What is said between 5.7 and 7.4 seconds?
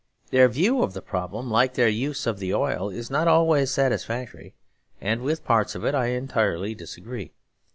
of it I entirely disagree.